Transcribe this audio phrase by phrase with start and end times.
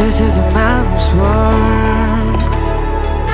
[0.00, 2.38] is a man's world.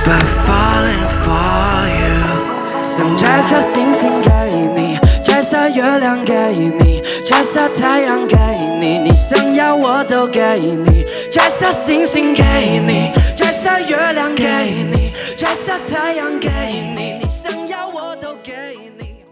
[0.04, 4.30] But falling for you，想摘下星星给
[4.76, 8.36] 你，摘下月亮给你，摘下太阳给
[8.80, 12.42] 你，你想要我都给你，摘下星星给
[12.86, 16.48] 你，摘下月亮给你，摘下太阳给
[16.96, 18.52] 你，你想要我都给
[18.98, 19.24] 你。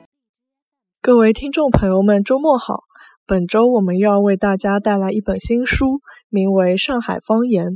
[1.00, 2.84] 各位听众朋友们，周末好！
[3.26, 7.68] 本周我们又要为大家带来一本新书，名为《上海方言》。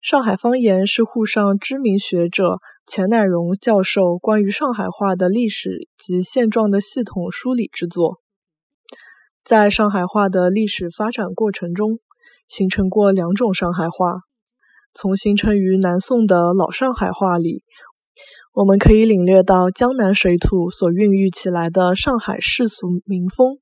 [0.00, 8.22] 上海方言是沪上知名学者钱乃荣教授关于上海话的历史及现状的系统梳理之作。
[9.44, 11.98] 在上海话的历史发展过程中，
[12.48, 14.20] 形成过两种上海话。
[14.94, 17.62] 从形成于南宋的老上海话里，
[18.58, 23.60] 我们可以领略到江南水土所孕育起来的上海世俗民风；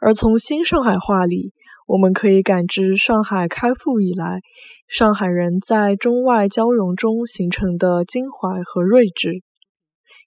[0.00, 1.52] 而从新上海话里，
[1.86, 4.40] 我们可以感知上海开埠以来。
[4.88, 9.42] 上海人在中外交融中形成的襟怀和睿智，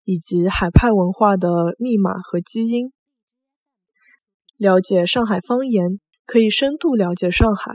[0.03, 2.91] 以及海派文化的密码和基因。
[4.57, 7.73] 了解上海方言，可以深度了解上海，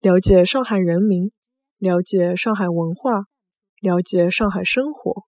[0.00, 1.30] 了解上海人民，
[1.78, 3.26] 了解上海文化，
[3.80, 5.24] 了解上海生活。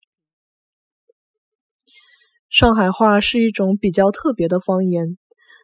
[2.49, 5.17] 上海话是一种比较特别的方言，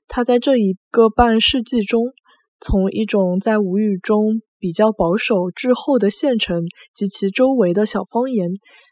[0.08, 2.14] 它在这一个半世纪中，
[2.60, 4.42] 从一种在吴语中。
[4.62, 8.50] 比较保守滞后的县城及其周围的小方言，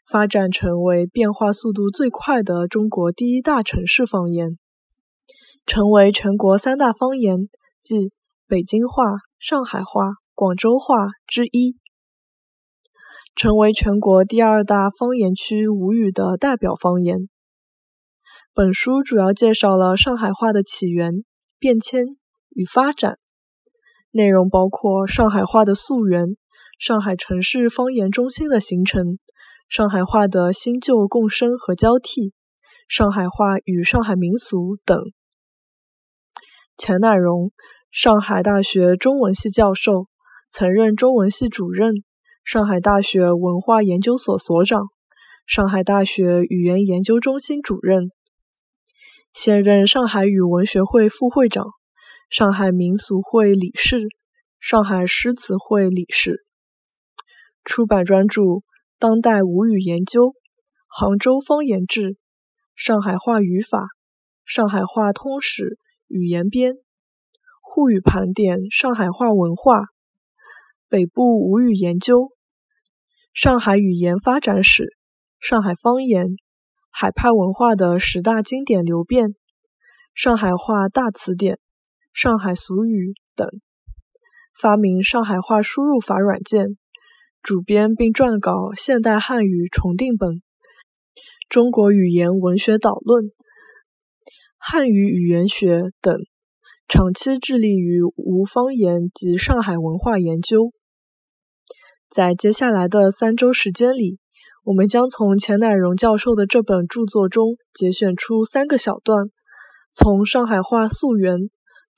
[0.09, 4.57] 发展成为变化速度最快的中国第一大城市方言，
[5.65, 7.49] 成为全国三大方言，
[7.83, 8.13] 即
[8.47, 9.03] 北京话、
[9.39, 11.75] 上海话、广州话之一，
[13.37, 17.29] 成为全国第二大方言区吴语的代表方言。
[18.51, 21.23] 本书主要介绍了上海话的起源、
[21.59, 22.03] 变迁
[22.49, 23.19] 与发展。
[24.09, 26.35] 内容包括上海话的溯源、
[26.79, 29.19] 上海城市方言中心的形成、
[29.69, 32.33] 上海话的新旧共生和交替、
[32.89, 34.99] 上海话与上海民俗等。
[36.75, 37.51] 钱乃荣，
[37.91, 40.07] 上海大学中文系教授，
[40.49, 42.03] 曾任中文系主任、
[42.47, 44.87] 上海大学文化研究所所长、
[45.45, 48.09] 上海大学语言研究中心主任，
[49.33, 51.65] 现任上海语文学会副会长。
[52.29, 54.07] 上海民俗会理事，
[54.61, 56.45] 上海诗词会理事。
[57.65, 58.41] 出版专著
[58.97, 60.21] 《当代吴语研究》
[60.87, 62.01] 《杭州方言志》
[62.77, 63.79] 《上海话语法》
[64.45, 65.63] 《上海话通史》
[66.07, 66.71] 《语言编》
[67.61, 69.79] 《沪语盘点》《上海话文化》
[70.87, 72.19] 《北部吴语研究》
[73.37, 74.83] 《上海语言发展史》
[75.39, 76.25] 《上海方言》
[76.89, 79.25] 《海派文化的十大经典流变》
[80.15, 81.53] 《上海话大词典》。
[82.11, 83.47] 上海俗语等，
[84.59, 86.79] 发明上海话输入法软件，
[87.43, 90.29] 主编并撰稿《现代汉语重定本》
[91.47, 93.25] 《中国语言文学导论》
[94.57, 96.17] 《汉语语言学》等，
[96.87, 100.71] 长期致力于吴方言及上海文化研究。
[102.09, 104.19] 在接下来的三周时间里，
[104.63, 109.27] 我们将从钱乃荣教授的这本著作中节选出三个小段，
[109.91, 111.49] 从上海话溯源。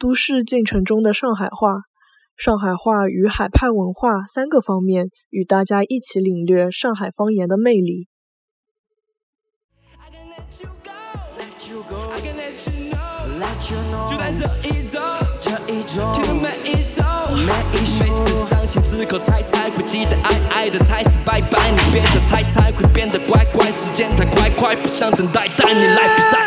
[0.02, 1.82] 都市进程中的上海话、
[2.38, 8.08] 上海话与海派文化三个方面，与大家一起领略上海方言的魅力。
[14.10, 15.02] 就在这一周，
[15.42, 17.04] 这一周，听的每一首，
[17.36, 17.86] 每次
[18.48, 21.72] 伤心之后，猜猜会记得爱爱的太死拜拜。
[21.72, 26.38] 你别再猜猜会变得乖乖，时间太快快，不想等待，带你来比赛。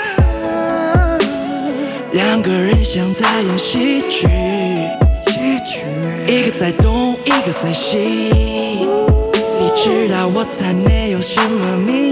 [2.12, 4.28] 两个人像在演喜剧，
[6.28, 7.98] 一个在东，一个在西。
[9.58, 12.11] 你知道我才没有什么秘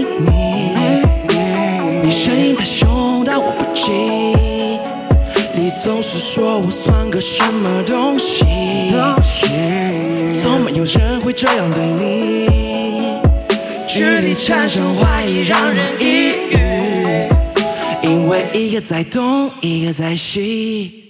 [5.61, 8.43] 你总是说我算个什么东西，
[10.41, 12.47] 从没有人会这样对你，
[13.87, 18.09] 距离产生怀疑，让人抑郁。
[18.09, 21.00] 因为一个在东，一个在西。